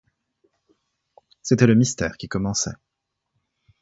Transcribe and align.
C'était 1.43 1.67
le 1.67 1.75
mystère 1.75 2.17
qui 2.17 2.27
commençait. 2.27 2.73